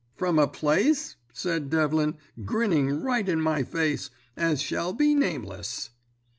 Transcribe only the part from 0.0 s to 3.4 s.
"'From a place,' said Devlin, grinning right in